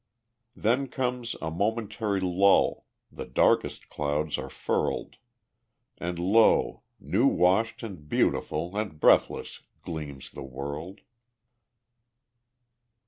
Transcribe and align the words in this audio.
Then 0.55 0.87
comes 0.87 1.35
a 1.43 1.51
momentary 1.51 2.19
lull, 2.19 2.87
The 3.11 3.27
darkest 3.27 3.87
clouds 3.91 4.35
are 4.39 4.49
furled, 4.49 5.17
And 5.99 6.17
lo, 6.17 6.81
new 6.99 7.27
washed 7.27 7.83
and 7.83 8.09
beautiful 8.09 8.75
And 8.75 8.99
breathless 8.99 9.59
gleams 9.83 10.31
the 10.31 10.41
world. 10.41 11.01